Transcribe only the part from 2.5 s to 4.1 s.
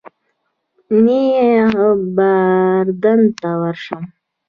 اردن ته ورشم.